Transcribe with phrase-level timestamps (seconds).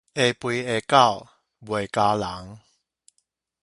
[0.03, 0.17] 會吠的狗，袂
[1.93, 2.57] 咬人